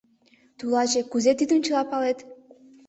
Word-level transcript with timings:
—Тулаче, 0.57 1.01
кузе 1.11 1.31
тидым 1.39 1.59
чыла 1.65 1.83
палет? 1.91 2.19